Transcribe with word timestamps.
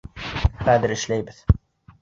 Хәҙер 0.69 0.95
эшләйбеҙ! 0.97 1.45